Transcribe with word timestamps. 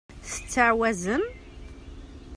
Tettɛawazem? 0.31 1.23